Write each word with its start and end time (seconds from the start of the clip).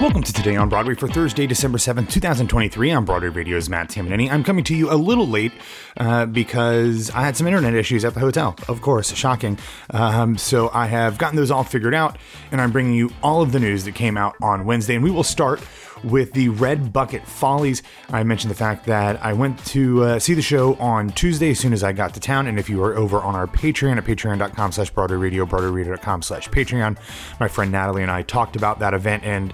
Welcome 0.00 0.22
to 0.22 0.32
Today 0.32 0.54
on 0.54 0.68
Broadway 0.68 0.94
for 0.94 1.08
Thursday, 1.08 1.48
December 1.48 1.76
7th, 1.76 2.08
2023. 2.08 2.90
I'm 2.90 3.04
Broadway 3.04 3.30
Radio's 3.30 3.68
Matt 3.68 3.88
Tamanini. 3.88 4.30
I'm 4.30 4.44
coming 4.44 4.62
to 4.62 4.74
you 4.76 4.92
a 4.92 4.94
little 4.94 5.26
late 5.26 5.50
uh, 5.96 6.24
because 6.24 7.10
I 7.10 7.22
had 7.22 7.36
some 7.36 7.48
internet 7.48 7.74
issues 7.74 8.04
at 8.04 8.14
the 8.14 8.20
hotel. 8.20 8.54
Of 8.68 8.80
course, 8.80 9.12
shocking. 9.12 9.58
Um, 9.90 10.38
so 10.38 10.70
I 10.72 10.86
have 10.86 11.18
gotten 11.18 11.34
those 11.34 11.50
all 11.50 11.64
figured 11.64 11.96
out, 11.96 12.16
and 12.52 12.60
I'm 12.60 12.70
bringing 12.70 12.94
you 12.94 13.10
all 13.24 13.42
of 13.42 13.50
the 13.50 13.58
news 13.58 13.82
that 13.86 13.96
came 13.96 14.16
out 14.16 14.36
on 14.40 14.64
Wednesday. 14.66 14.94
And 14.94 15.02
we 15.02 15.10
will 15.10 15.24
start 15.24 15.60
with 16.04 16.32
the 16.32 16.48
Red 16.50 16.92
Bucket 16.92 17.26
Follies. 17.26 17.82
I 18.08 18.22
mentioned 18.22 18.52
the 18.52 18.56
fact 18.56 18.86
that 18.86 19.20
I 19.20 19.32
went 19.32 19.58
to 19.66 20.04
uh, 20.04 20.18
see 20.20 20.34
the 20.34 20.42
show 20.42 20.76
on 20.76 21.10
Tuesday 21.10 21.50
as 21.50 21.58
soon 21.58 21.72
as 21.72 21.82
I 21.82 21.90
got 21.90 22.14
to 22.14 22.20
town. 22.20 22.46
And 22.46 22.60
if 22.60 22.70
you 22.70 22.84
are 22.84 22.94
over 22.94 23.20
on 23.20 23.34
our 23.34 23.48
Patreon 23.48 23.96
at 23.96 24.04
patreon.com 24.04 24.70
slash 24.70 24.90
Broadway 24.90 25.16
Radio, 25.16 25.44
BroadwayRadio.com 25.44 26.22
slash 26.22 26.48
Patreon, 26.50 26.96
my 27.40 27.48
friend 27.48 27.72
Natalie 27.72 28.02
and 28.02 28.12
I 28.12 28.22
talked 28.22 28.54
about 28.54 28.78
that 28.78 28.94
event 28.94 29.24
and 29.24 29.52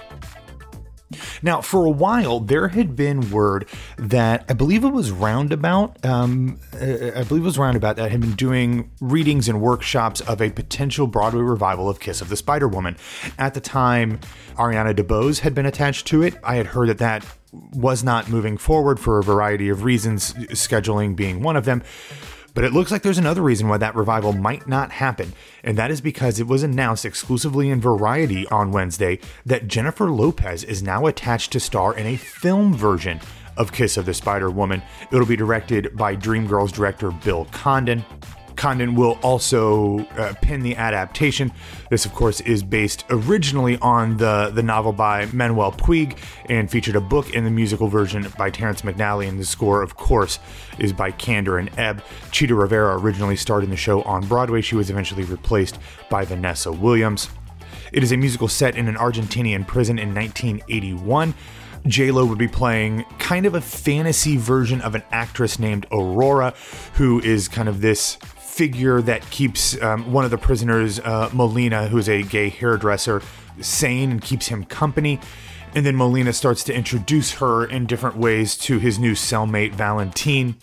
Now, 1.42 1.60
for 1.60 1.84
a 1.86 1.90
while, 1.90 2.40
there 2.40 2.68
had 2.68 2.96
been 2.96 3.30
word 3.30 3.68
that 3.96 4.44
I 4.48 4.52
believe 4.52 4.84
it 4.84 4.90
was 4.90 5.10
Roundabout. 5.10 6.04
Um, 6.04 6.58
uh, 6.74 7.12
I 7.14 7.24
believe 7.24 7.42
it 7.42 7.46
was 7.46 7.58
Roundabout 7.58 7.96
that 7.96 8.10
had 8.10 8.20
been 8.20 8.34
doing 8.34 8.90
readings 9.00 9.48
and 9.48 9.60
workshops 9.60 10.20
of 10.20 10.40
a 10.40 10.50
potential 10.50 11.06
Broadway 11.06 11.42
revival 11.42 11.88
of 11.88 12.00
Kiss 12.00 12.20
of 12.20 12.28
the 12.28 12.36
Spider 12.36 12.68
Woman. 12.68 12.96
At 13.38 13.54
the 13.54 13.60
time, 13.60 14.20
Ariana 14.56 14.94
DeBose 14.94 15.40
had 15.40 15.54
been 15.54 15.66
attached 15.66 16.06
to 16.08 16.22
it. 16.22 16.36
I 16.42 16.56
had 16.56 16.68
heard 16.68 16.88
that 16.88 16.98
that 16.98 17.24
was 17.52 18.02
not 18.02 18.28
moving 18.28 18.56
forward 18.56 18.98
for 18.98 19.18
a 19.18 19.22
variety 19.22 19.68
of 19.68 19.84
reasons, 19.84 20.32
scheduling 20.34 21.14
being 21.14 21.42
one 21.42 21.56
of 21.56 21.64
them. 21.64 21.82
But 22.54 22.64
it 22.64 22.72
looks 22.72 22.90
like 22.90 23.02
there's 23.02 23.18
another 23.18 23.42
reason 23.42 23.68
why 23.68 23.78
that 23.78 23.94
revival 23.94 24.32
might 24.32 24.68
not 24.68 24.92
happen, 24.92 25.32
and 25.64 25.78
that 25.78 25.90
is 25.90 26.00
because 26.00 26.38
it 26.38 26.46
was 26.46 26.62
announced 26.62 27.04
exclusively 27.04 27.70
in 27.70 27.80
Variety 27.80 28.46
on 28.48 28.72
Wednesday 28.72 29.20
that 29.46 29.68
Jennifer 29.68 30.10
Lopez 30.10 30.62
is 30.62 30.82
now 30.82 31.06
attached 31.06 31.52
to 31.52 31.60
star 31.60 31.96
in 31.96 32.06
a 32.06 32.16
film 32.16 32.74
version 32.74 33.20
of 33.56 33.72
Kiss 33.72 33.96
of 33.96 34.06
the 34.06 34.14
Spider 34.14 34.50
Woman. 34.50 34.82
It'll 35.10 35.26
be 35.26 35.36
directed 35.36 35.96
by 35.96 36.16
Dreamgirls 36.16 36.72
director 36.72 37.10
Bill 37.10 37.46
Condon. 37.52 38.04
Condon 38.62 38.94
will 38.94 39.18
also 39.22 40.06
uh, 40.16 40.34
pin 40.40 40.62
the 40.62 40.76
adaptation. 40.76 41.50
This, 41.90 42.06
of 42.06 42.14
course, 42.14 42.40
is 42.42 42.62
based 42.62 43.04
originally 43.10 43.76
on 43.78 44.18
the, 44.18 44.52
the 44.54 44.62
novel 44.62 44.92
by 44.92 45.26
Manuel 45.32 45.72
Puig 45.72 46.16
and 46.48 46.70
featured 46.70 46.94
a 46.94 47.00
book 47.00 47.34
in 47.34 47.42
the 47.42 47.50
musical 47.50 47.88
version 47.88 48.24
by 48.38 48.50
Terrence 48.50 48.82
McNally. 48.82 49.28
And 49.28 49.40
the 49.40 49.44
score, 49.44 49.82
of 49.82 49.96
course, 49.96 50.38
is 50.78 50.92
by 50.92 51.10
Kander 51.10 51.58
and 51.58 51.76
Ebb. 51.76 52.04
Chita 52.30 52.54
Rivera 52.54 52.96
originally 53.00 53.34
starred 53.34 53.64
in 53.64 53.70
the 53.70 53.76
show 53.76 54.02
on 54.02 54.24
Broadway. 54.28 54.60
She 54.60 54.76
was 54.76 54.90
eventually 54.90 55.24
replaced 55.24 55.80
by 56.08 56.24
Vanessa 56.24 56.70
Williams. 56.70 57.30
It 57.92 58.04
is 58.04 58.12
a 58.12 58.16
musical 58.16 58.46
set 58.46 58.76
in 58.76 58.86
an 58.86 58.94
Argentinian 58.94 59.66
prison 59.66 59.98
in 59.98 60.14
1981. 60.14 61.34
J-Lo 61.88 62.24
would 62.24 62.38
be 62.38 62.46
playing 62.46 63.04
kind 63.18 63.44
of 63.44 63.56
a 63.56 63.60
fantasy 63.60 64.36
version 64.36 64.80
of 64.82 64.94
an 64.94 65.02
actress 65.10 65.58
named 65.58 65.84
Aurora, 65.90 66.54
who 66.94 67.20
is 67.22 67.48
kind 67.48 67.68
of 67.68 67.80
this 67.80 68.18
figure 68.52 69.00
that 69.00 69.28
keeps 69.30 69.80
um, 69.80 70.12
one 70.12 70.26
of 70.26 70.30
the 70.30 70.36
prisoners, 70.36 71.00
uh, 71.00 71.30
Molina, 71.32 71.88
who's 71.88 72.06
a 72.06 72.22
gay 72.22 72.50
hairdresser, 72.50 73.22
sane 73.62 74.10
and 74.10 74.20
keeps 74.20 74.46
him 74.46 74.62
company. 74.64 75.18
And 75.74 75.86
then 75.86 75.96
Molina 75.96 76.34
starts 76.34 76.62
to 76.64 76.74
introduce 76.74 77.32
her 77.32 77.64
in 77.64 77.86
different 77.86 78.18
ways 78.18 78.58
to 78.58 78.78
his 78.78 78.98
new 78.98 79.12
cellmate, 79.12 79.72
Valentine. 79.72 80.56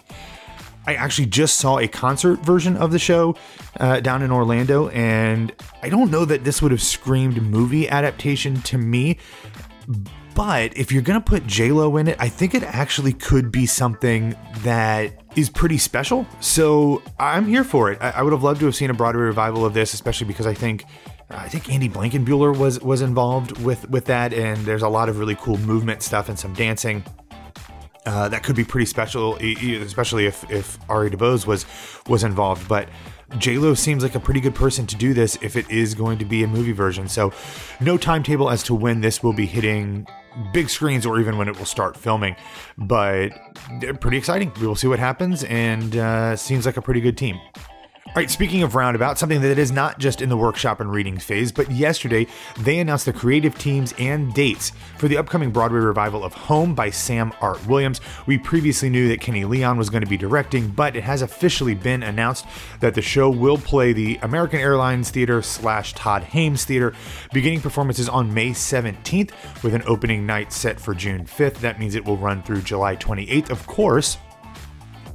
I 0.86 0.94
actually 0.94 1.26
just 1.26 1.56
saw 1.56 1.80
a 1.80 1.88
concert 1.88 2.46
version 2.46 2.78
of 2.78 2.92
the 2.92 3.00
show 3.00 3.36
uh, 3.80 4.02
down 4.02 4.22
in 4.22 4.32
Orlando, 4.32 4.90
and 4.90 5.52
I 5.82 5.90
don't 5.90 6.12
know 6.12 6.26
that 6.26 6.44
this 6.44 6.62
would 6.62 6.72
have 6.72 6.84
screamed 6.84 7.42
movie 7.42 7.90
adaptation 7.90 8.62
to 8.62 8.78
me. 8.78 9.18
But 10.40 10.78
if 10.78 10.90
you're 10.90 11.02
gonna 11.02 11.20
put 11.20 11.46
J 11.46 11.74
Lo 11.74 11.98
in 11.98 12.08
it, 12.08 12.16
I 12.18 12.30
think 12.30 12.56
it 12.56 12.64
actually 12.64 13.12
could 13.12 13.52
be 13.52 13.66
something 13.66 14.38
that 14.60 15.12
is 15.36 15.50
pretty 15.50 15.78
special. 15.78 16.26
So 16.40 17.04
I'm 17.20 17.46
here 17.46 17.66
for 17.66 17.92
it. 17.92 17.98
I, 18.00 18.12
I 18.12 18.22
would 18.22 18.32
have 18.32 18.42
loved 18.42 18.62
to 18.62 18.66
have 18.68 18.74
seen 18.74 18.90
a 18.90 18.94
Broadway 18.94 19.24
revival 19.24 19.66
of 19.66 19.74
this, 19.74 19.94
especially 19.94 20.28
because 20.28 20.48
I 20.48 20.54
think 20.54 20.86
I 21.30 21.50
think 21.50 21.70
Andy 21.70 21.90
Blankenbuehler 21.90 22.58
was 22.58 22.80
was 22.80 23.02
involved 23.02 23.62
with 23.62 23.90
with 23.90 24.06
that, 24.06 24.34
and 24.34 24.58
there's 24.60 24.82
a 24.82 24.88
lot 24.88 25.10
of 25.10 25.20
really 25.20 25.36
cool 25.36 25.58
movement 25.58 26.04
stuff 26.04 26.30
and 26.30 26.40
some 26.40 26.54
dancing. 26.54 27.04
Uh, 28.06 28.30
that 28.30 28.42
could 28.42 28.56
be 28.56 28.64
pretty 28.64 28.86
special, 28.86 29.36
especially 29.36 30.26
if 30.26 30.50
if 30.50 30.78
Ari 30.88 31.10
DeBose 31.12 31.46
was 31.48 31.66
was 32.08 32.24
involved. 32.24 32.66
But 32.70 32.88
J 33.38 33.58
Lo 33.58 33.74
seems 33.74 34.04
like 34.04 34.16
a 34.16 34.20
pretty 34.20 34.42
good 34.42 34.56
person 34.56 34.88
to 34.88 34.96
do 34.96 35.14
this 35.14 35.38
if 35.42 35.56
it 35.56 35.70
is 35.70 35.94
going 35.94 36.18
to 36.18 36.26
be 36.26 36.44
a 36.44 36.48
movie 36.48 36.72
version. 36.72 37.08
So, 37.08 37.32
no 37.80 37.98
timetable 37.98 38.50
as 38.50 38.64
to 38.64 38.76
when 38.76 39.02
this 39.02 39.22
will 39.22 39.34
be 39.34 39.46
hitting 39.46 40.08
big 40.54 40.70
screens 40.70 41.06
or 41.06 41.20
even 41.20 41.38
when 41.38 41.48
it 41.48 41.58
will 41.58 41.66
start 41.66 41.96
filming. 41.96 42.36
But 42.78 43.30
pretty 44.00 44.18
exciting. 44.18 44.52
We 44.60 44.68
will 44.68 44.76
see 44.76 44.88
what 44.88 45.00
happens, 45.00 45.44
and 45.44 45.96
uh, 45.96 46.36
seems 46.36 46.66
like 46.66 46.78
a 46.78 46.82
pretty 46.82 47.02
good 47.02 47.18
team. 47.18 47.40
All 48.10 48.16
right, 48.16 48.30
speaking 48.32 48.64
of 48.64 48.74
Roundabout, 48.74 49.20
something 49.20 49.40
that 49.42 49.60
is 49.60 49.72
not 49.72 50.00
just 50.00 50.20
in 50.20 50.30
the 50.30 50.36
workshop 50.36 50.80
and 50.80 50.92
readings 50.92 51.24
phase, 51.24 51.52
but 51.52 51.70
yesterday 51.70 52.26
they 52.58 52.80
announced 52.80 53.06
the 53.06 53.14
creative 53.14 53.56
teams 53.56 53.94
and 54.00 54.34
dates 54.34 54.72
for 54.98 55.08
the 55.08 55.16
upcoming 55.16 55.52
Broadway 55.52 55.78
revival 55.78 56.24
of 56.24 56.34
Home 56.34 56.74
by 56.74 56.90
Samm-Art 56.90 57.68
Williams. 57.68 58.02
We 58.26 58.40
previously 58.40 58.90
knew 58.90 59.10
that 59.10 59.22
Kenny 59.22 59.46
Leon 59.46 59.78
was 59.78 59.92
going 59.92 60.02
to 60.02 60.10
be 60.10 60.18
directing, 60.18 60.70
but 60.70 60.96
it 60.96 61.04
has 61.04 61.22
officially 61.22 61.76
been 61.76 62.02
announced 62.02 62.48
that 62.80 62.96
the 62.96 63.02
show 63.04 63.30
will 63.30 63.60
play 63.60 63.94
the 63.94 64.18
American 64.24 64.60
Airlines 64.60 65.12
Theater 65.12 65.44
slash 65.44 65.94
Todd 65.94 66.24
Haimes 66.24 66.64
Theater, 66.64 66.96
beginning 67.32 67.62
performances 67.62 68.10
on 68.10 68.34
May 68.34 68.50
17th 68.50 69.34
with 69.62 69.76
an 69.76 69.84
opening 69.86 70.26
night 70.26 70.52
set 70.52 70.80
for 70.80 70.96
June 70.96 71.26
5th. 71.26 71.60
That 71.60 71.80
means 71.80 71.94
it 71.94 72.06
will 72.06 72.18
run 72.18 72.42
through 72.42 72.64
July 72.64 72.96
28th, 72.96 73.52
of 73.52 73.68
course 73.68 74.18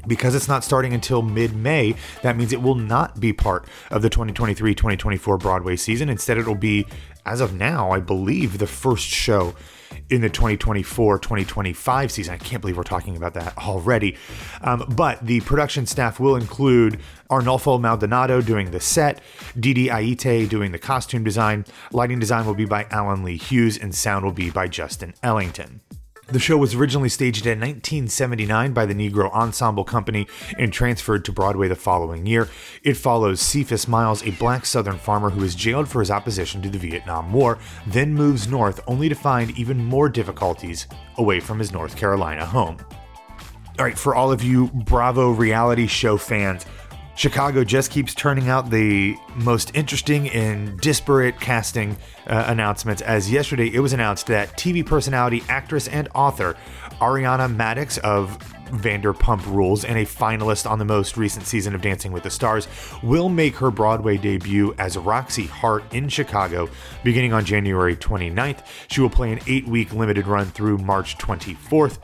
because 0.06 0.34
it's 0.34 0.48
not 0.48 0.64
starting 0.64 0.92
until 0.92 1.22
mid 1.22 1.54
May, 1.54 1.94
that 2.22 2.36
means 2.36 2.52
it 2.52 2.62
will 2.62 2.74
not 2.74 3.20
be 3.20 3.32
part 3.32 3.66
of 3.90 4.02
the 4.02 4.10
2023 4.10 4.74
2024 4.74 5.38
Broadway 5.38 5.76
season. 5.76 6.08
Instead, 6.08 6.38
it'll 6.38 6.54
be, 6.54 6.86
as 7.26 7.40
of 7.40 7.54
now, 7.54 7.90
I 7.90 8.00
believe, 8.00 8.58
the 8.58 8.66
first 8.66 9.06
show 9.06 9.54
in 10.10 10.20
the 10.20 10.28
2024 10.28 11.18
2025 11.18 12.12
season. 12.12 12.34
I 12.34 12.38
can't 12.38 12.60
believe 12.60 12.76
we're 12.76 12.82
talking 12.82 13.16
about 13.16 13.34
that 13.34 13.56
already. 13.58 14.16
Um, 14.60 14.84
but 14.96 15.24
the 15.24 15.40
production 15.42 15.86
staff 15.86 16.20
will 16.20 16.36
include 16.36 17.00
Arnolfo 17.30 17.80
Maldonado 17.80 18.40
doing 18.40 18.70
the 18.70 18.80
set, 18.80 19.20
Dede 19.58 19.88
Ayite 19.90 20.48
doing 20.48 20.72
the 20.72 20.78
costume 20.78 21.24
design, 21.24 21.64
lighting 21.92 22.18
design 22.18 22.46
will 22.46 22.54
be 22.54 22.64
by 22.64 22.86
Allen 22.90 23.24
Lee 23.24 23.36
Hughes, 23.36 23.78
and 23.78 23.94
sound 23.94 24.24
will 24.24 24.32
be 24.32 24.50
by 24.50 24.68
Justin 24.68 25.14
Ellington. 25.22 25.80
The 26.28 26.38
show 26.38 26.56
was 26.56 26.74
originally 26.74 27.10
staged 27.10 27.44
in 27.44 27.60
1979 27.60 28.72
by 28.72 28.86
the 28.86 28.94
Negro 28.94 29.30
Ensemble 29.32 29.84
Company 29.84 30.26
and 30.58 30.72
transferred 30.72 31.22
to 31.26 31.32
Broadway 31.32 31.68
the 31.68 31.76
following 31.76 32.24
year. 32.24 32.48
It 32.82 32.96
follows 32.96 33.42
Cephas 33.42 33.86
Miles, 33.86 34.22
a 34.22 34.30
black 34.30 34.64
Southern 34.64 34.96
farmer 34.96 35.28
who 35.28 35.44
is 35.44 35.54
jailed 35.54 35.86
for 35.86 36.00
his 36.00 36.10
opposition 36.10 36.62
to 36.62 36.70
the 36.70 36.78
Vietnam 36.78 37.30
War, 37.30 37.58
then 37.86 38.14
moves 38.14 38.48
north 38.48 38.80
only 38.86 39.10
to 39.10 39.14
find 39.14 39.56
even 39.58 39.84
more 39.84 40.08
difficulties 40.08 40.88
away 41.18 41.40
from 41.40 41.58
his 41.58 41.72
North 41.72 41.94
Carolina 41.94 42.46
home. 42.46 42.78
All 43.78 43.84
right, 43.84 43.98
for 43.98 44.14
all 44.14 44.32
of 44.32 44.42
you 44.42 44.68
Bravo 44.68 45.30
reality 45.30 45.86
show 45.86 46.16
fans, 46.16 46.64
Chicago 47.16 47.62
just 47.62 47.90
keeps 47.90 48.14
turning 48.14 48.48
out 48.48 48.70
the 48.70 49.16
most 49.36 49.70
interesting 49.74 50.28
and 50.30 50.78
disparate 50.80 51.38
casting 51.40 51.96
uh, 52.26 52.44
announcements. 52.48 53.02
As 53.02 53.30
yesterday, 53.30 53.72
it 53.72 53.80
was 53.80 53.92
announced 53.92 54.26
that 54.26 54.56
TV 54.58 54.84
personality, 54.84 55.42
actress, 55.48 55.86
and 55.86 56.08
author 56.14 56.56
Ariana 57.00 57.54
Madix 57.54 57.98
of 57.98 58.38
Vanderpump 58.70 59.46
Rules 59.46 59.84
and 59.84 59.98
a 59.98 60.04
finalist 60.04 60.68
on 60.68 60.78
the 60.78 60.84
most 60.84 61.16
recent 61.16 61.46
season 61.46 61.74
of 61.74 61.82
Dancing 61.82 62.12
with 62.12 62.22
the 62.22 62.30
Stars, 62.30 62.66
will 63.02 63.28
make 63.28 63.56
her 63.56 63.70
Broadway 63.70 64.16
debut 64.16 64.74
as 64.78 64.96
Roxie 64.96 65.46
Hart 65.46 65.84
in 65.94 66.08
Chicago 66.08 66.68
beginning 67.02 67.32
on 67.32 67.44
January 67.44 67.96
29th. 67.96 68.64
She 68.88 69.00
will 69.00 69.10
play 69.10 69.32
an 69.32 69.40
eight 69.46 69.66
week 69.66 69.92
limited 69.92 70.26
run 70.26 70.46
through 70.46 70.78
March 70.78 71.18
24th. 71.18 71.98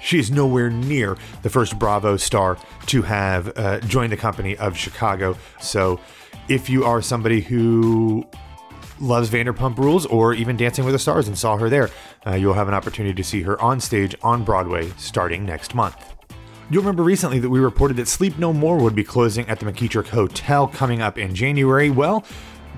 She 0.00 0.18
is 0.18 0.30
nowhere 0.30 0.70
near 0.70 1.16
the 1.42 1.50
first 1.50 1.78
Bravo 1.78 2.16
star 2.16 2.58
to 2.86 3.02
have 3.02 3.56
uh, 3.56 3.80
joined 3.80 4.12
the 4.12 4.16
company 4.16 4.56
of 4.56 4.76
Chicago. 4.76 5.36
So, 5.60 6.00
if 6.48 6.70
you 6.70 6.84
are 6.84 7.02
somebody 7.02 7.40
who 7.40 8.24
loves 9.00 9.30
Vanderpump 9.30 9.78
Rules 9.78 10.06
or 10.06 10.32
even 10.34 10.56
Dancing 10.56 10.84
with 10.84 10.94
the 10.94 10.98
Stars 10.98 11.28
and 11.28 11.36
saw 11.36 11.56
her 11.56 11.68
there, 11.68 11.90
uh, 12.26 12.34
you'll 12.34 12.54
have 12.54 12.68
an 12.68 12.74
opportunity 12.74 13.14
to 13.14 13.24
see 13.24 13.42
her 13.42 13.60
on 13.60 13.80
stage 13.80 14.14
on 14.22 14.44
Broadway 14.44 14.90
starting 14.96 15.44
next 15.44 15.74
month. 15.74 16.14
You'll 16.68 16.82
remember 16.82 17.04
recently 17.04 17.38
that 17.38 17.48
we 17.48 17.60
reported 17.60 17.96
that 17.98 18.08
Sleep 18.08 18.38
No 18.38 18.52
More 18.52 18.78
would 18.78 18.96
be 18.96 19.04
closing 19.04 19.48
at 19.48 19.60
the 19.60 19.66
McKittrick 19.66 20.08
Hotel 20.08 20.66
coming 20.66 21.00
up 21.00 21.16
in 21.16 21.34
January. 21.34 21.90
Well, 21.90 22.24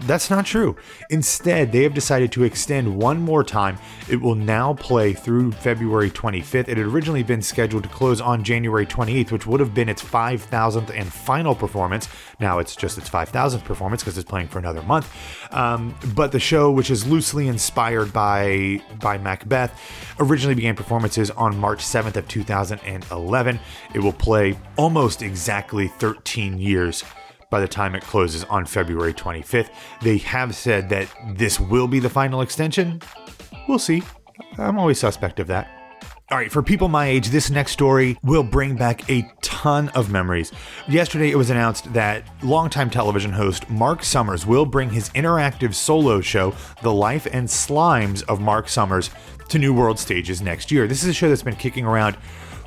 that's 0.02 0.30
not 0.30 0.46
true. 0.46 0.76
Instead, 1.10 1.72
they 1.72 1.82
have 1.82 1.94
decided 1.94 2.32
to 2.32 2.44
extend 2.44 2.96
one 2.96 3.20
more 3.20 3.44
time. 3.44 3.78
It 4.08 4.20
will 4.20 4.34
now 4.34 4.74
play 4.74 5.12
through 5.12 5.52
February 5.52 6.10
25th. 6.10 6.68
It 6.68 6.76
had 6.76 6.86
originally 6.86 7.22
been 7.22 7.42
scheduled 7.42 7.84
to 7.84 7.88
close 7.88 8.20
on 8.20 8.44
January 8.44 8.86
28th, 8.86 9.30
which 9.30 9.46
would 9.46 9.60
have 9.60 9.74
been 9.74 9.88
its 9.88 10.02
5,000th 10.02 10.90
and 10.98 11.12
final 11.12 11.54
performance. 11.54 12.08
Now 12.40 12.58
it's 12.58 12.76
just 12.76 12.98
its 12.98 13.08
5,000th 13.08 13.64
performance 13.64 14.02
because 14.02 14.18
it's 14.18 14.28
playing 14.28 14.48
for 14.48 14.58
another 14.58 14.82
month. 14.82 15.12
Um, 15.52 15.94
but 16.14 16.32
the 16.32 16.40
show, 16.40 16.70
which 16.70 16.90
is 16.90 17.06
loosely 17.06 17.48
inspired 17.48 18.12
by 18.12 18.82
by 19.00 19.18
Macbeth, 19.18 19.78
originally 20.20 20.54
began 20.54 20.76
performances 20.76 21.30
on 21.30 21.56
March 21.58 21.80
7th 21.80 22.16
of 22.16 22.28
2011. 22.28 23.60
It 23.94 23.98
will 24.00 24.12
play 24.12 24.56
almost 24.76 25.22
exactly 25.22 25.88
13 25.88 26.58
years 26.58 27.04
by 27.50 27.60
the 27.60 27.68
time 27.68 27.94
it 27.94 28.02
closes 28.02 28.44
on 28.44 28.66
February 28.66 29.12
25th. 29.14 29.70
They 30.02 30.18
have 30.18 30.54
said 30.54 30.88
that 30.90 31.08
this 31.34 31.58
will 31.58 31.88
be 31.88 32.00
the 32.00 32.10
final 32.10 32.40
extension. 32.40 33.00
We'll 33.68 33.78
see. 33.78 34.02
I'm 34.58 34.78
always 34.78 34.98
suspect 34.98 35.40
of 35.40 35.46
that. 35.48 35.68
All 36.30 36.36
right, 36.36 36.52
for 36.52 36.62
people 36.62 36.88
my 36.88 37.06
age, 37.06 37.28
this 37.28 37.48
next 37.48 37.72
story 37.72 38.18
will 38.22 38.42
bring 38.42 38.76
back 38.76 39.08
a 39.08 39.26
ton 39.40 39.88
of 39.90 40.10
memories. 40.10 40.52
Yesterday, 40.86 41.30
it 41.30 41.36
was 41.36 41.48
announced 41.48 41.90
that 41.94 42.22
longtime 42.42 42.90
television 42.90 43.32
host 43.32 43.70
Mark 43.70 44.04
Summers 44.04 44.44
will 44.44 44.66
bring 44.66 44.90
his 44.90 45.08
interactive 45.10 45.72
solo 45.72 46.20
show, 46.20 46.54
The 46.82 46.92
Life 46.92 47.26
and 47.32 47.48
Slimes 47.48 48.24
of 48.24 48.42
Mark 48.42 48.68
Summers, 48.68 49.08
to 49.48 49.58
New 49.58 49.72
World 49.72 49.98
Stages 49.98 50.42
next 50.42 50.70
year. 50.70 50.86
This 50.86 51.02
is 51.02 51.08
a 51.08 51.14
show 51.14 51.30
that's 51.30 51.42
been 51.42 51.56
kicking 51.56 51.86
around 51.86 52.18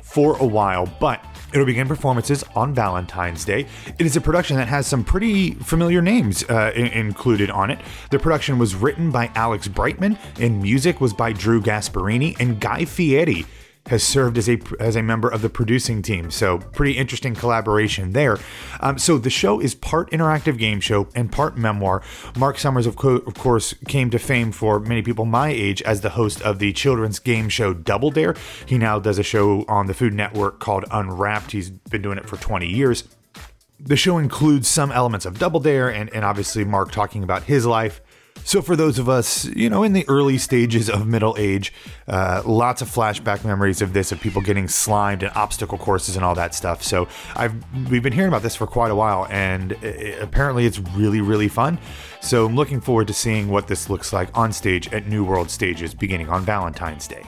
for 0.02 0.36
a 0.38 0.44
while, 0.44 0.92
but 0.98 1.24
It'll 1.52 1.66
begin 1.66 1.86
performances 1.88 2.44
on 2.54 2.74
Valentine's 2.74 3.44
Day. 3.44 3.66
It 3.98 4.06
is 4.06 4.16
a 4.16 4.20
production 4.20 4.56
that 4.56 4.68
has 4.68 4.86
some 4.86 5.04
pretty 5.04 5.52
familiar 5.52 6.00
names 6.00 6.44
uh, 6.44 6.72
I- 6.74 6.78
included 6.78 7.50
on 7.50 7.70
it. 7.70 7.78
The 8.10 8.18
production 8.18 8.58
was 8.58 8.74
written 8.74 9.10
by 9.10 9.30
Alex 9.34 9.68
Brightman, 9.68 10.18
and 10.40 10.62
music 10.62 11.00
was 11.00 11.12
by 11.12 11.32
Drew 11.32 11.60
Gasparini 11.60 12.36
and 12.40 12.58
Guy 12.60 12.84
Fieri 12.86 13.44
has 13.86 14.02
served 14.02 14.38
as 14.38 14.48
a 14.48 14.60
as 14.78 14.94
a 14.96 15.02
member 15.02 15.28
of 15.28 15.42
the 15.42 15.48
producing 15.48 16.02
team. 16.02 16.30
So 16.30 16.58
pretty 16.58 16.92
interesting 16.92 17.34
collaboration 17.34 18.12
there. 18.12 18.38
Um, 18.80 18.98
so 18.98 19.18
the 19.18 19.30
show 19.30 19.60
is 19.60 19.74
part 19.74 20.10
interactive 20.10 20.56
game 20.56 20.80
show 20.80 21.08
and 21.14 21.32
part 21.32 21.56
memoir. 21.56 22.02
Mark 22.36 22.58
Summers, 22.58 22.86
of, 22.86 22.96
co- 22.96 23.16
of 23.16 23.34
course, 23.34 23.74
came 23.88 24.10
to 24.10 24.18
fame 24.18 24.52
for 24.52 24.78
many 24.78 25.02
people 25.02 25.24
my 25.24 25.48
age 25.48 25.82
as 25.82 26.00
the 26.00 26.10
host 26.10 26.40
of 26.42 26.58
the 26.58 26.72
children's 26.72 27.18
game 27.18 27.48
show 27.48 27.74
Double 27.74 28.10
Dare. 28.10 28.34
He 28.66 28.78
now 28.78 28.98
does 28.98 29.18
a 29.18 29.24
show 29.24 29.64
on 29.68 29.86
the 29.86 29.94
Food 29.94 30.14
Network 30.14 30.60
called 30.60 30.84
Unwrapped. 30.90 31.50
He's 31.50 31.70
been 31.70 32.02
doing 32.02 32.18
it 32.18 32.28
for 32.28 32.36
20 32.36 32.66
years. 32.66 33.04
The 33.80 33.96
show 33.96 34.18
includes 34.18 34.68
some 34.68 34.92
elements 34.92 35.26
of 35.26 35.40
Double 35.40 35.58
Dare 35.58 35.92
and, 35.92 36.08
and 36.14 36.24
obviously 36.24 36.64
Mark 36.64 36.92
talking 36.92 37.24
about 37.24 37.42
his 37.44 37.66
life 37.66 38.00
so, 38.44 38.62
for 38.62 38.76
those 38.76 38.98
of 38.98 39.08
us, 39.08 39.44
you 39.44 39.70
know, 39.70 39.82
in 39.82 39.92
the 39.92 40.04
early 40.08 40.38
stages 40.38 40.90
of 40.90 41.06
middle 41.06 41.34
age, 41.38 41.72
uh, 42.08 42.42
lots 42.44 42.82
of 42.82 42.88
flashback 42.88 43.44
memories 43.44 43.80
of 43.80 43.92
this, 43.92 44.12
of 44.12 44.20
people 44.20 44.42
getting 44.42 44.68
slimed 44.68 45.22
and 45.22 45.32
obstacle 45.34 45.78
courses 45.78 46.16
and 46.16 46.24
all 46.24 46.34
that 46.34 46.54
stuff. 46.54 46.82
So, 46.82 47.08
I've 47.36 47.54
we've 47.90 48.02
been 48.02 48.12
hearing 48.12 48.28
about 48.28 48.42
this 48.42 48.56
for 48.56 48.66
quite 48.66 48.90
a 48.90 48.94
while, 48.94 49.26
and 49.30 49.72
it, 49.82 50.20
apparently, 50.20 50.66
it's 50.66 50.78
really, 50.78 51.20
really 51.20 51.48
fun. 51.48 51.78
So, 52.20 52.46
I'm 52.46 52.56
looking 52.56 52.80
forward 52.80 53.06
to 53.08 53.14
seeing 53.14 53.48
what 53.48 53.68
this 53.68 53.88
looks 53.88 54.12
like 54.12 54.36
on 54.36 54.52
stage 54.52 54.92
at 54.92 55.06
New 55.06 55.24
World 55.24 55.50
Stages 55.50 55.94
beginning 55.94 56.28
on 56.28 56.44
Valentine's 56.44 57.06
Day. 57.06 57.24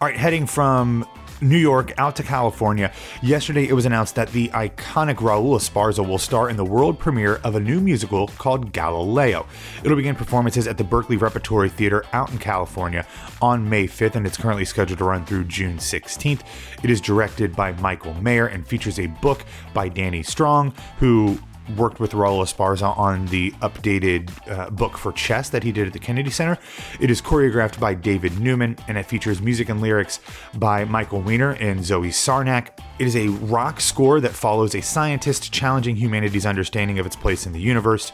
All 0.00 0.08
right, 0.08 0.16
heading 0.16 0.46
from 0.46 1.06
New 1.44 1.58
York 1.58 1.92
out 1.98 2.16
to 2.16 2.22
California. 2.22 2.90
Yesterday, 3.22 3.68
it 3.68 3.74
was 3.74 3.84
announced 3.84 4.14
that 4.14 4.30
the 4.30 4.48
iconic 4.48 5.16
Raul 5.16 5.56
Esparza 5.56 6.06
will 6.06 6.18
star 6.18 6.48
in 6.48 6.56
the 6.56 6.64
world 6.64 6.98
premiere 6.98 7.36
of 7.44 7.54
a 7.54 7.60
new 7.60 7.80
musical 7.80 8.28
called 8.28 8.72
Galileo. 8.72 9.46
It'll 9.84 9.96
begin 9.96 10.14
performances 10.14 10.66
at 10.66 10.78
the 10.78 10.84
Berkeley 10.84 11.18
Repertory 11.18 11.68
Theater 11.68 12.04
out 12.14 12.32
in 12.32 12.38
California 12.38 13.06
on 13.42 13.68
May 13.68 13.86
5th, 13.86 14.16
and 14.16 14.26
it's 14.26 14.38
currently 14.38 14.64
scheduled 14.64 14.98
to 14.98 15.04
run 15.04 15.26
through 15.26 15.44
June 15.44 15.76
16th. 15.76 16.40
It 16.82 16.90
is 16.90 17.00
directed 17.00 17.54
by 17.54 17.72
Michael 17.72 18.14
Mayer 18.14 18.46
and 18.46 18.66
features 18.66 18.98
a 18.98 19.06
book 19.06 19.44
by 19.74 19.88
Danny 19.88 20.22
Strong, 20.22 20.72
who 20.98 21.38
worked 21.76 22.00
with 22.00 22.12
Raul 22.12 22.42
Esparza 22.42 22.96
on 22.96 23.26
the 23.26 23.50
updated 23.62 24.30
uh, 24.50 24.70
book 24.70 24.96
for 24.96 25.12
chess 25.12 25.50
that 25.50 25.62
he 25.62 25.72
did 25.72 25.86
at 25.86 25.92
the 25.92 25.98
Kennedy 25.98 26.30
Center. 26.30 26.58
It 27.00 27.10
is 27.10 27.20
choreographed 27.20 27.80
by 27.80 27.94
David 27.94 28.38
Neumann 28.38 28.76
and 28.88 28.98
it 28.98 29.06
features 29.06 29.40
music 29.40 29.68
and 29.68 29.80
lyrics 29.80 30.20
by 30.54 30.84
Michael 30.84 31.20
Weiner 31.20 31.52
and 31.52 31.84
Zoe 31.84 32.08
Sarnak. 32.08 32.78
It 32.98 33.06
is 33.06 33.16
a 33.16 33.28
rock 33.28 33.80
score 33.80 34.20
that 34.20 34.32
follows 34.32 34.74
a 34.74 34.82
scientist 34.82 35.52
challenging 35.52 35.96
humanity's 35.96 36.46
understanding 36.46 36.98
of 36.98 37.06
its 37.06 37.16
place 37.16 37.46
in 37.46 37.52
the 37.52 37.60
universe. 37.60 38.12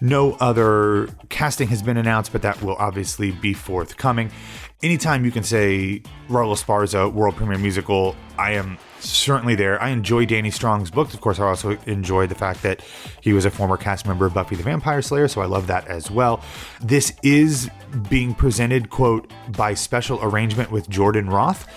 No 0.00 0.32
other 0.34 1.08
casting 1.28 1.68
has 1.68 1.82
been 1.82 1.96
announced, 1.96 2.32
but 2.32 2.42
that 2.42 2.60
will 2.62 2.76
obviously 2.76 3.30
be 3.30 3.54
forthcoming. 3.54 4.30
Anytime 4.82 5.24
you 5.24 5.30
can 5.30 5.44
say 5.44 6.02
Raul 6.28 6.52
Esparza 6.52 7.12
world 7.12 7.36
premiere 7.36 7.58
musical, 7.58 8.16
I 8.36 8.52
am 8.52 8.76
certainly 9.04 9.54
there. 9.54 9.80
I 9.82 9.90
enjoy 9.90 10.26
Danny 10.26 10.50
Strong's 10.50 10.90
books. 10.90 11.14
Of 11.14 11.20
course, 11.20 11.38
I 11.38 11.46
also 11.46 11.78
enjoy 11.86 12.26
the 12.26 12.34
fact 12.34 12.62
that 12.62 12.82
he 13.20 13.32
was 13.32 13.44
a 13.44 13.50
former 13.50 13.76
cast 13.76 14.06
member 14.06 14.26
of 14.26 14.34
Buffy 14.34 14.56
the 14.56 14.62
Vampire 14.62 15.02
Slayer, 15.02 15.28
so 15.28 15.40
I 15.40 15.46
love 15.46 15.66
that 15.66 15.86
as 15.88 16.10
well. 16.10 16.42
This 16.80 17.12
is 17.22 17.70
being 18.08 18.34
presented, 18.34 18.90
quote, 18.90 19.32
by 19.56 19.74
special 19.74 20.22
arrangement 20.22 20.70
with 20.70 20.88
Jordan 20.88 21.28
Roth. 21.28 21.68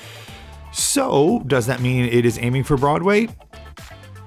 So, 0.71 1.43
does 1.47 1.65
that 1.67 1.81
mean 1.81 2.05
it 2.05 2.25
is 2.25 2.37
aiming 2.39 2.63
for 2.63 2.77
Broadway? 2.77 3.29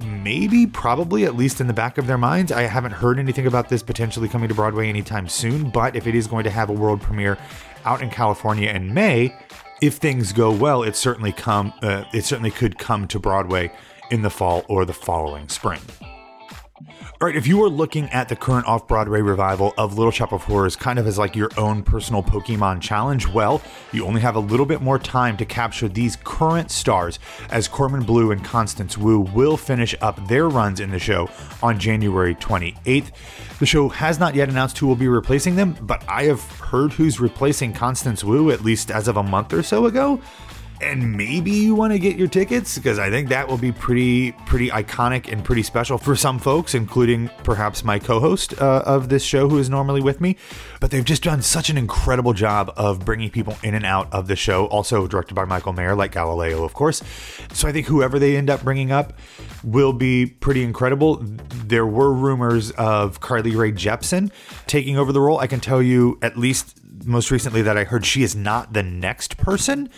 Maybe, 0.05 0.67
probably, 0.67 1.25
at 1.25 1.37
least 1.37 1.61
in 1.61 1.67
the 1.67 1.75
back 1.75 1.99
of 1.99 2.07
their 2.07 2.17
minds. 2.19 2.51
I 2.51 2.63
haven't 2.63 2.93
heard 2.93 3.19
anything 3.19 3.47
about 3.47 3.69
this 3.69 3.83
potentially 3.83 4.29
coming 4.29 4.49
to 4.49 4.55
Broadway 4.55 4.89
anytime 4.89 5.29
soon, 5.29 5.69
but 5.71 5.95
if 5.95 6.07
it 6.07 6.15
is 6.15 6.27
going 6.27 6.45
to 6.45 6.51
have 6.51 6.71
a 6.71 6.73
world 6.73 7.03
premiere 7.03 7.37
out 7.85 8.03
in 8.03 8.11
California 8.11 8.71
in 8.71 8.93
May, 8.95 9.35
if 9.81 9.97
things 9.97 10.33
go 10.33 10.53
well, 10.53 10.83
it 10.83 10.97
certainly 10.97 11.33
come 11.33 11.73
uh, 11.83 12.05
it 12.13 12.25
certainly 12.25 12.51
could 12.51 12.79
come 12.79 13.09
to 13.09 13.19
Broadway 13.19 13.73
in 14.11 14.23
the 14.23 14.31
fall 14.31 14.65
or 14.69 14.85
the 14.85 14.93
following 14.93 15.49
spring. 15.49 15.81
All 16.89 17.27
right, 17.27 17.37
if 17.37 17.47
you 17.47 17.63
are 17.63 17.69
looking 17.69 18.09
at 18.09 18.31
the 18.31 18.37
current 18.37 18.67
off 18.67 18.89
Broadway 18.89 19.21
revival 19.21 19.75
of 19.77 19.99
Little 19.99 20.11
Shop 20.11 20.33
of 20.33 20.45
Horrors 20.45 20.77
kind 20.77 20.99
of 20.99 21.07
as 21.07 21.19
like 21.19 21.37
your 21.37 21.51
own 21.59 21.83
personal 21.83 22.23
Pokemon 22.23 22.81
challenge, 22.81 23.29
well, 23.29 23.61
you 23.93 24.07
only 24.07 24.23
have 24.23 24.35
a 24.35 24.41
little 24.41 24.65
bit 24.65 24.81
more 24.81 24.99
time 24.99 25.37
to 25.37 25.45
capture 25.45 25.89
these 25.89 26.17
current 26.25 26.71
stars 26.71 27.19
as 27.51 27.69
Corbin 27.69 28.03
Bleu 28.03 28.31
and 28.31 28.43
Constance 28.43 28.97
Wu 28.97 29.21
will 29.21 29.59
finish 29.59 29.95
up 30.01 30.27
their 30.27 30.49
runs 30.49 30.81
in 30.81 30.91
the 30.91 30.99
show 30.99 31.29
on 31.63 31.79
January 31.79 32.35
28th. 32.37 33.11
The 33.59 33.67
show 33.67 33.91
has 33.91 34.19
not 34.19 34.35
yet 34.35 34.49
announced 34.49 34.79
who 34.79 34.87
will 34.87 34.97
be 34.97 35.09
replacing 35.09 35.57
them, 35.57 35.77
but 35.83 36.03
I 36.09 36.25
have 36.25 36.41
heard 36.61 36.95
who's 36.95 37.21
replacing 37.21 37.75
Constance 37.75 38.25
Wu 38.25 38.51
at 38.51 38.65
least 38.65 38.91
as 38.91 39.07
of 39.07 39.19
a 39.19 39.23
month 39.23 39.53
or 39.53 39.63
so 39.63 39.85
ago 39.85 40.19
and 40.81 41.17
maybe 41.17 41.51
you 41.51 41.75
want 41.75 41.93
to 41.93 41.99
get 41.99 42.17
your 42.17 42.29
tickets 42.29 42.77
because 42.79 42.99
I 42.99 43.11
think 43.11 43.29
that 43.29 43.47
will 43.47 43.59
be 43.59 43.73
pretty 43.73 44.33
pretty 44.33 44.71
iconic 44.71 45.31
and 45.31 45.45
pretty 45.45 45.63
special 45.63 45.99
for 45.99 46.17
some 46.17 46.39
folks, 46.39 46.75
including 46.75 47.29
perhaps 47.45 47.85
my 47.85 47.99
co-host 47.99 48.61
uh, 48.61 48.83
of 48.87 49.09
this 49.09 49.23
show 49.23 49.49
who 49.49 49.59
is 49.59 49.69
normally 49.69 50.01
with 50.01 50.21
me. 50.21 50.37
But 50.81 50.91
they've 50.91 51.05
just 51.05 51.23
done 51.23 51.43
such 51.43 51.71
an 51.71 51.77
incredible 51.77 52.33
job 52.33 52.73
of 52.77 53.05
bringing 53.05 53.31
people 53.31 53.57
in 53.63 53.75
and 53.75 53.85
out 53.85 54.13
of 54.13 54.27
the 54.27 54.37
show. 54.37 54.67
Also 54.67 55.07
directed 55.07 55.35
by 55.35 55.45
Michael 55.45 55.73
Mayer, 55.73 55.95
like 55.95 56.13
Galileo, 56.13 56.65
of 56.65 56.73
course. 56.73 57.03
So 57.53 57.69
I 57.69 57.73
think 57.73 57.87
whoever 57.87 58.19
they 58.19 58.37
end 58.37 58.49
up 58.51 58.63
bringing 58.63 58.91
up 58.91 59.13
will 59.63 59.93
be 59.93 60.27
pretty 60.27 60.63
incredible. 60.63 61.17
There 61.65 61.87
were 61.87 62.13
rumors 62.13 62.71
of 62.73 63.21
Carly 63.21 63.55
Rae 63.55 63.73
Jepsen 63.73 64.31
taking 64.67 64.97
over 64.97 65.13
the 65.13 65.21
role. 65.21 65.39
I 65.39 65.47
can 65.47 65.61
tell 65.61 65.83
you 65.83 66.19
at 66.23 66.37
least 66.37 66.79
most 67.05 67.31
recently 67.31 67.63
that 67.63 67.77
I 67.77 67.85
heard 67.85 68.05
she 68.05 68.23
is 68.23 68.37
not 68.37 68.73
the 68.73 68.83
next 68.83 69.37
person 69.37 69.89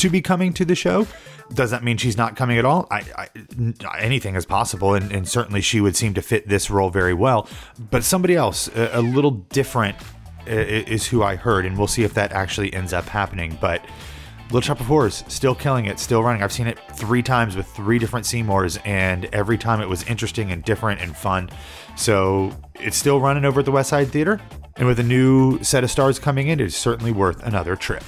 to 0.00 0.10
be 0.10 0.20
coming 0.20 0.52
to 0.54 0.64
the 0.64 0.74
show. 0.74 1.06
Does 1.54 1.70
that 1.70 1.82
mean 1.82 1.96
she's 1.96 2.16
not 2.16 2.36
coming 2.36 2.58
at 2.58 2.64
all? 2.64 2.86
I, 2.90 3.04
I, 3.16 3.98
anything 3.98 4.36
is 4.36 4.46
possible, 4.46 4.94
and, 4.94 5.10
and, 5.12 5.28
certainly 5.28 5.60
she 5.60 5.80
would 5.80 5.96
seem 5.96 6.14
to 6.14 6.22
fit 6.22 6.48
this 6.48 6.70
role 6.70 6.90
very 6.90 7.14
well. 7.14 7.48
But 7.90 8.04
somebody 8.04 8.36
else, 8.36 8.68
a, 8.68 8.98
a 8.98 9.02
little 9.02 9.32
different, 9.32 9.96
is 10.46 11.06
who 11.06 11.22
I 11.22 11.36
heard, 11.36 11.66
and 11.66 11.76
we'll 11.76 11.86
see 11.86 12.02
if 12.02 12.14
that 12.14 12.32
actually 12.32 12.72
ends 12.72 12.92
up 12.92 13.04
happening. 13.04 13.58
But 13.60 13.84
Little 14.46 14.62
Shop 14.62 14.80
of 14.80 14.86
Horrors, 14.86 15.22
still 15.28 15.54
killing 15.54 15.86
it, 15.86 15.98
still 15.98 16.22
running. 16.22 16.42
I've 16.42 16.52
seen 16.52 16.66
it 16.66 16.78
three 16.94 17.22
times 17.22 17.56
with 17.56 17.66
three 17.66 17.98
different 17.98 18.26
Seymours, 18.26 18.78
and 18.84 19.26
every 19.26 19.58
time 19.58 19.80
it 19.80 19.88
was 19.88 20.02
interesting 20.04 20.50
and 20.50 20.64
different 20.64 21.00
and 21.00 21.16
fun. 21.16 21.50
So 21.96 22.52
it's 22.74 22.96
still 22.96 23.20
running 23.20 23.44
over 23.44 23.60
at 23.60 23.66
the 23.66 23.72
West 23.72 23.90
Side 23.90 24.08
Theater. 24.08 24.40
And 24.76 24.86
with 24.88 24.98
a 24.98 25.04
new 25.04 25.62
set 25.62 25.84
of 25.84 25.90
stars 25.90 26.18
coming 26.18 26.48
in, 26.48 26.58
it's 26.58 26.76
certainly 26.76 27.12
worth 27.12 27.42
another 27.44 27.76
trip. 27.76 28.02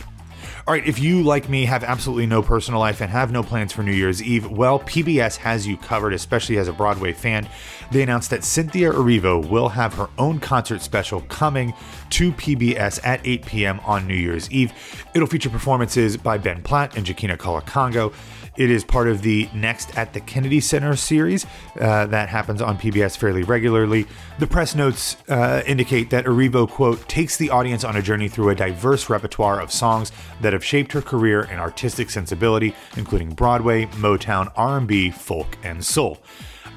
All 0.64 0.72
right, 0.72 0.86
if 0.86 1.00
you, 1.00 1.24
like 1.24 1.48
me, 1.48 1.64
have 1.64 1.82
absolutely 1.82 2.26
no 2.26 2.40
personal 2.40 2.78
life 2.78 3.00
and 3.00 3.10
have 3.10 3.32
no 3.32 3.42
plans 3.42 3.72
for 3.72 3.82
New 3.82 3.90
Year's 3.90 4.22
Eve, 4.22 4.48
well, 4.48 4.78
PBS 4.78 5.38
has 5.38 5.66
you 5.66 5.76
covered, 5.76 6.12
especially 6.12 6.56
as 6.56 6.68
a 6.68 6.72
Broadway 6.72 7.12
fan. 7.12 7.48
They 7.90 8.00
announced 8.00 8.30
that 8.30 8.44
Cynthia 8.44 8.92
Erivo 8.92 9.48
will 9.48 9.70
have 9.70 9.94
her 9.94 10.08
own 10.18 10.38
concert 10.38 10.80
special 10.80 11.22
coming 11.22 11.74
to 12.10 12.30
PBS 12.30 13.04
at 13.04 13.26
8 13.26 13.44
p.m. 13.44 13.80
on 13.80 14.06
New 14.06 14.14
Year's 14.14 14.48
Eve. 14.52 14.72
It'll 15.14 15.26
feature 15.26 15.50
performances 15.50 16.16
by 16.16 16.38
Ben 16.38 16.62
Platt 16.62 16.96
and 16.96 17.08
Joaquina 17.08 17.36
Kalukango. 17.36 18.14
It 18.56 18.70
is 18.70 18.84
part 18.84 19.08
of 19.08 19.22
the 19.22 19.48
Next 19.54 19.96
at 19.96 20.12
the 20.12 20.20
Kennedy 20.20 20.60
Center 20.60 20.94
series 20.94 21.46
uh, 21.80 22.06
that 22.06 22.28
happens 22.28 22.60
on 22.60 22.76
PBS 22.76 23.16
fairly 23.16 23.42
regularly. 23.44 24.06
The 24.38 24.46
press 24.46 24.74
notes 24.74 25.16
uh, 25.28 25.62
indicate 25.66 26.10
that 26.10 26.26
Erivo, 26.26 26.68
quote, 26.68 27.08
takes 27.08 27.38
the 27.38 27.48
audience 27.48 27.82
on 27.82 27.96
a 27.96 28.02
journey 28.02 28.28
through 28.28 28.50
a 28.50 28.54
diverse 28.54 29.08
repertoire 29.08 29.58
of 29.58 29.72
songs 29.72 30.12
that 30.42 30.51
have 30.52 30.64
shaped 30.64 30.92
her 30.92 31.02
career 31.02 31.42
and 31.42 31.60
artistic 31.60 32.10
sensibility, 32.10 32.74
including 32.96 33.30
Broadway, 33.30 33.86
Motown, 33.86 34.52
R&B, 34.56 35.10
folk, 35.10 35.56
and 35.62 35.84
soul. 35.84 36.22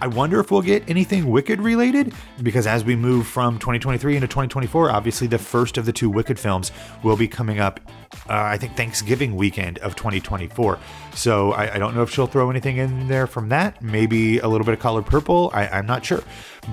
I 0.01 0.07
wonder 0.07 0.41
if 0.41 0.51
we'll 0.51 0.61
get 0.61 0.89
anything 0.89 1.31
Wicked 1.31 1.61
related 1.61 2.13
because 2.43 2.67
as 2.67 2.83
we 2.83 2.97
move 2.97 3.25
from 3.27 3.57
2023 3.59 4.15
into 4.15 4.27
2024, 4.27 4.91
obviously 4.91 5.25
the 5.27 5.37
first 5.37 5.77
of 5.77 5.85
the 5.85 5.93
two 5.93 6.09
Wicked 6.09 6.37
films 6.37 6.73
will 7.01 7.15
be 7.15 7.29
coming 7.29 7.59
up, 7.59 7.79
uh, 8.29 8.33
I 8.33 8.57
think, 8.57 8.75
Thanksgiving 8.75 9.37
weekend 9.37 9.77
of 9.79 9.95
2024. 9.95 10.77
So 11.13 11.53
I, 11.53 11.75
I, 11.75 11.79
don't 11.79 11.95
know 11.95 12.03
if 12.03 12.11
she'll 12.11 12.27
throw 12.27 12.49
anything 12.49 12.75
in 12.77 13.07
there 13.07 13.25
from 13.25 13.47
that. 13.49 13.81
Maybe 13.81 14.39
a 14.39 14.47
little 14.49 14.65
bit 14.65 14.73
of 14.73 14.81
Colored 14.81 15.05
Purple. 15.05 15.49
I, 15.53 15.79
am 15.79 15.85
not 15.85 16.03
sure. 16.03 16.23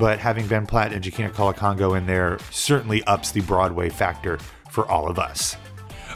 But 0.00 0.18
having 0.18 0.48
Ben 0.48 0.66
Platt 0.66 0.92
and 0.92 1.04
Joaquina 1.04 1.30
Kalukango 1.30 1.96
in 1.96 2.06
there 2.06 2.38
certainly 2.50 3.04
ups 3.04 3.30
the 3.30 3.40
Broadway 3.42 3.88
factor 3.88 4.38
for 4.68 4.90
all 4.90 5.08
of 5.08 5.20
us. 5.20 5.56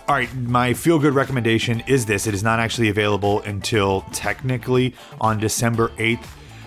All 0.09 0.15
right, 0.15 0.33
my 0.37 0.73
feel 0.73 1.01
good 1.01 1.15
recommendation 1.15 1.83
is 1.89 2.07
this. 2.07 2.29
It 2.29 2.35
is 2.35 2.45
not 2.45 2.61
actually 2.61 2.91
available 2.91 3.41
until 3.41 4.03
technically 4.13 4.95
on 5.21 5.41
December 5.41 5.89
8th. 5.97 6.25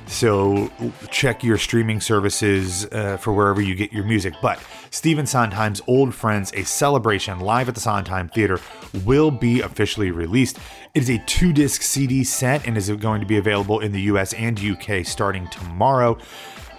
So 0.07 0.69
check 1.09 1.41
your 1.41 1.57
streaming 1.57 2.01
services 2.01 2.85
uh, 2.87 3.15
for 3.15 3.31
wherever 3.31 3.61
you 3.61 3.75
get 3.75 3.93
your 3.93 4.03
music. 4.03 4.33
But 4.41 4.59
Stephen 4.91 5.25
Sondheim's 5.25 5.79
Old 5.87 6.13
Friends, 6.13 6.51
a 6.53 6.65
celebration 6.65 7.39
live 7.39 7.69
at 7.69 7.75
the 7.75 7.79
Sondheim 7.79 8.27
Theater, 8.27 8.59
will 9.05 9.31
be 9.31 9.61
officially 9.61 10.11
released. 10.11 10.57
It 10.93 11.03
is 11.03 11.09
a 11.09 11.23
two 11.25 11.53
disc 11.53 11.81
CD 11.81 12.25
set 12.25 12.67
and 12.67 12.75
is 12.75 12.89
going 12.89 13.21
to 13.21 13.27
be 13.27 13.37
available 13.37 13.79
in 13.79 13.93
the 13.93 14.01
US 14.01 14.33
and 14.33 14.59
UK 14.59 15.05
starting 15.05 15.47
tomorrow. 15.47 16.17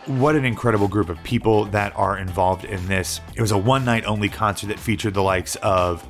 What 0.04 0.36
an 0.36 0.44
incredible 0.44 0.88
group 0.88 1.08
of 1.08 1.22
people 1.22 1.64
that 1.66 1.96
are 1.96 2.18
involved 2.18 2.66
in 2.66 2.86
this. 2.86 3.22
It 3.34 3.40
was 3.40 3.52
a 3.52 3.58
one 3.58 3.86
night 3.86 4.04
only 4.04 4.28
concert 4.28 4.66
that 4.66 4.78
featured 4.78 5.14
the 5.14 5.22
likes 5.22 5.56
of 5.56 6.06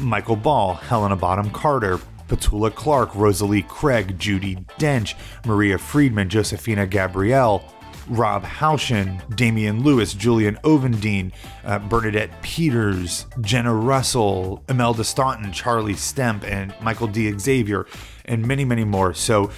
Michael 0.00 0.36
Ball, 0.36 0.74
Helena 0.74 1.16
Bonham 1.16 1.50
Carter, 1.50 1.98
Petula 2.28 2.74
Clark, 2.74 3.14
Rosalie 3.14 3.62
Craig, 3.62 4.18
Judi 4.18 4.64
Dench, 4.78 5.14
Maria 5.44 5.78
Friedman, 5.78 6.28
Josefina 6.28 6.86
Gabrielle, 6.86 7.64
Rob 8.08 8.44
Houchen, 8.44 9.20
Damian 9.36 9.82
Lewis, 9.82 10.14
Julian 10.14 10.56
Ovenden, 10.62 11.32
uh, 11.64 11.78
Bernadette 11.78 12.30
Peters, 12.42 13.26
Jenna 13.40 13.74
Russell, 13.74 14.62
Imelda 14.68 15.04
Staunton, 15.04 15.52
Charlie 15.52 15.94
Stemp, 15.94 16.44
and 16.44 16.74
Michael 16.80 17.08
D. 17.08 17.36
Xavier, 17.36 17.86
and 18.24 18.46
many, 18.46 18.64
many 18.64 18.84
more. 18.84 19.14
So, 19.14 19.50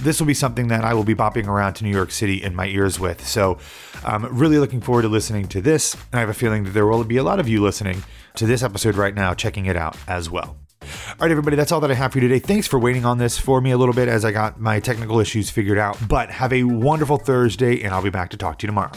this 0.00 0.20
will 0.20 0.26
be 0.26 0.34
something 0.34 0.68
that 0.68 0.84
I 0.84 0.92
will 0.94 1.04
be 1.04 1.14
bopping 1.14 1.46
around 1.46 1.74
to 1.74 1.84
New 1.84 1.90
York 1.90 2.10
City 2.10 2.42
in 2.42 2.54
my 2.54 2.66
ears 2.66 3.00
with. 3.00 3.26
So 3.26 3.56
I'm 4.04 4.26
really 4.36 4.58
looking 4.58 4.82
forward 4.82 5.02
to 5.02 5.08
listening 5.08 5.48
to 5.48 5.62
this. 5.62 5.94
And 5.94 6.02
I 6.14 6.20
have 6.20 6.28
a 6.28 6.34
feeling 6.34 6.64
that 6.64 6.70
there 6.70 6.86
will 6.86 7.02
be 7.04 7.16
a 7.16 7.22
lot 7.22 7.40
of 7.40 7.48
you 7.48 7.62
listening 7.62 8.02
to 8.36 8.46
this 8.46 8.62
episode 8.62 8.96
right 8.96 9.14
now, 9.14 9.34
checking 9.34 9.66
it 9.66 9.76
out 9.76 9.96
as 10.08 10.30
well. 10.30 10.56
All 10.82 10.88
right, 11.20 11.30
everybody, 11.30 11.56
that's 11.56 11.72
all 11.72 11.80
that 11.80 11.90
I 11.90 11.94
have 11.94 12.12
for 12.12 12.18
you 12.18 12.28
today. 12.28 12.38
Thanks 12.38 12.66
for 12.66 12.78
waiting 12.78 13.04
on 13.04 13.18
this 13.18 13.38
for 13.38 13.60
me 13.60 13.70
a 13.70 13.78
little 13.78 13.94
bit 13.94 14.08
as 14.08 14.24
I 14.24 14.32
got 14.32 14.60
my 14.60 14.78
technical 14.78 15.18
issues 15.20 15.50
figured 15.50 15.78
out. 15.78 15.98
But 16.08 16.30
have 16.30 16.52
a 16.52 16.62
wonderful 16.64 17.16
Thursday, 17.16 17.82
and 17.82 17.92
I'll 17.92 18.02
be 18.02 18.10
back 18.10 18.30
to 18.30 18.36
talk 18.36 18.58
to 18.58 18.64
you 18.64 18.68
tomorrow. 18.68 18.92